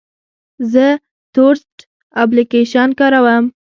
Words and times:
زه 0.71 0.85
تورسټ 1.33 1.77
اپلیکیشن 2.23 2.89
کاروم. 2.99 3.45